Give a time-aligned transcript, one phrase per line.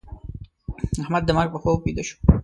[1.03, 2.17] احمد د مرګ په خوب ويده شو.